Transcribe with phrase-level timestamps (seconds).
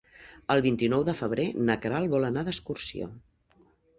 [0.53, 3.13] El vint-i-nou de febrer na Queralt vol anar d'excursió.